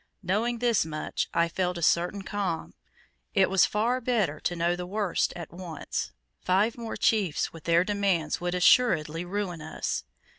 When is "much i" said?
0.83-1.47